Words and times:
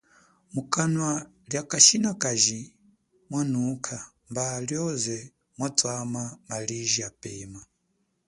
Mukanwa 0.53 1.29
lia 1.49 1.63
kashinakaji 1.69 2.73
mwanukha, 3.29 4.11
mba 4.29 4.51
alioze 4.55 5.33
mwatwama 5.57 6.37
maliji 6.49 7.03
apema. 7.03 7.65